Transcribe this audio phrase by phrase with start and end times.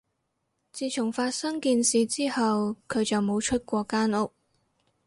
[0.71, 4.33] 自從發生件事之後，佢就冇出過間屋